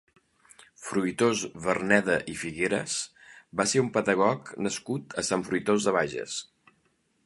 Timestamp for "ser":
3.75-3.85